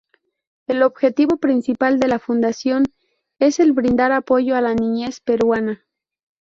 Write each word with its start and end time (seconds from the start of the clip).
El 0.65 0.81
objetivo 0.81 1.37
principal 1.37 1.99
de 1.99 2.07
la 2.07 2.17
Fundación 2.17 2.85
es 3.37 3.59
el 3.59 3.71
brindar 3.71 4.11
apoyo 4.11 4.55
a 4.55 4.61
la 4.61 4.73
niñez 4.73 5.19
peruana. 5.19 5.85